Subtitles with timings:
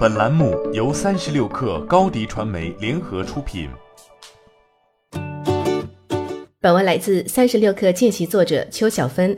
[0.00, 3.68] 本栏目由三十六氪高低传媒联合出品。
[6.58, 9.36] 本文来自三十六氪见习作者邱小芬。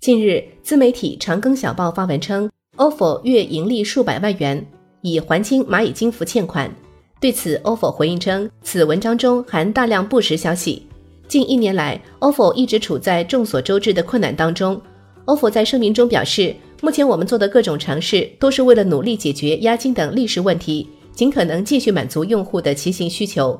[0.00, 4.62] 近日，自媒体长庚小报发文称，ofo 月盈利数百万元，
[5.00, 6.70] 已还清蚂蚁金服欠款。
[7.18, 10.86] 对此，ofo 回应称，此文章中含大量不实消息。
[11.26, 14.78] 近一年来，ofo 一直处在众所周知的困难当中。
[15.24, 16.54] ofo 在声明中表示，
[16.84, 23.58] 目前我们做的各种尝试都是为了努力解决押金等历史问题，尽可能继续满足用户的骑行需求。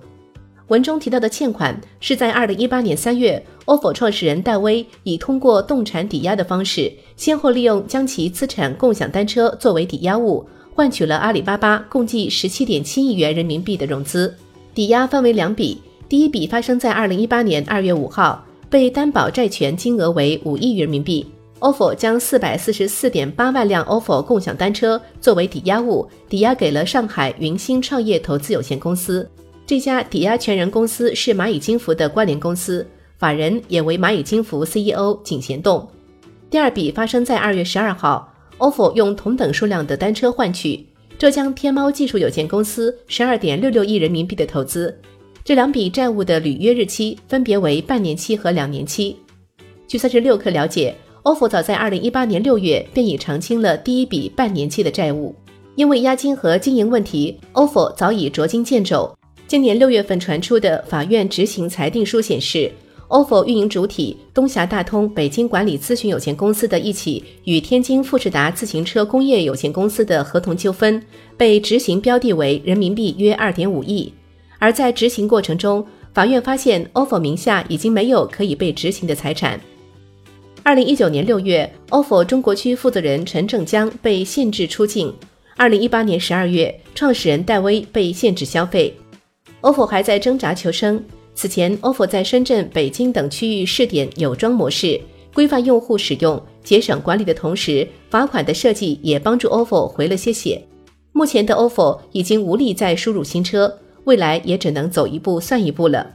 [0.66, 14.34] 文中提到的欠款是在二零一八年三月，ofo 创始人戴威以通过动产抵押的方式，先后利用将其资产共享单车作为抵押物，换取了阿里巴巴共计十七点七亿元人民币的融资。
[14.74, 21.24] 抵押分为两笔，第一笔发生在二零一八年二月五号，被担保债权金额为五亿人民币。
[21.62, 29.28] Ofo 将四百四十四点八万辆 ofo 共享单车作为抵押物，抵押给了上海云星创业投资有限公司。
[29.64, 32.84] 这家抵押权人公司是蚂蚁金服的关联公司，
[33.16, 35.88] 法人也为蚂蚁金服 CEO 井贤栋。
[36.50, 38.28] 第二笔发生在二月十二号
[38.58, 40.84] ，ofo 用同等数量的单车换取
[41.16, 44.92] 浙江天猫技术有限公司十二点六六亿人民币的投资。
[45.44, 49.16] 这两笔债务的履约日期分别为半年期和两年期。
[49.86, 50.92] 据三十六氪了解。
[51.24, 55.32] Ofo 早在二零一八年六月便已偿清了第一笔半年期的债务，
[55.76, 59.08] 因为押金和经营问题，ofo 早已捉襟见肘。
[59.46, 62.72] 今年六月份传出的法院执行裁定书显示
[63.08, 71.00] ，ofo 运营主体东峡大通北京管理咨询有限公司的一起与天津富士达自行车工业有限公司的合同纠纷，
[71.36, 74.12] 被执行标的为人民币约二点五亿。
[74.58, 79.60] 而在执行过程中，法院发现 ofo 名下已经没有可以被执行的财产。
[80.64, 85.12] 二零一九年六月，ofo 中国区负责人陈正江被限制出境。
[85.56, 88.94] 二零一八年十二月，创始人戴威被限制消费。
[89.62, 91.02] ofo 还在挣扎求生。
[91.34, 95.00] 此前，ofo 在深圳、北京等区域试点有桩模式，
[95.34, 100.62] 规范用户使用，节省管理的同时，罚款的设计也帮助 ofo 回了些血。
[101.10, 106.14] 目前的 ofo 已经无力再输入新车，未来也只能走一步算一步了。